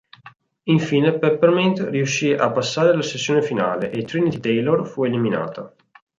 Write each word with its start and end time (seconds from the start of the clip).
Infine, 0.63 1.19
Peppermint 1.19 1.79
riuscì 1.87 2.33
a 2.33 2.49
passare 2.49 2.89
alla 2.89 3.03
sessione 3.03 3.43
finale, 3.43 3.91
e 3.91 4.01
Trinity 4.01 4.39
Taylor 4.39 4.87
fu 4.87 5.03
eliminata. 5.03 5.75